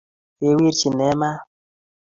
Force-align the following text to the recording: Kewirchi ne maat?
Kewirchi 0.37 0.89
ne 0.97 1.09
maat? 1.19 1.39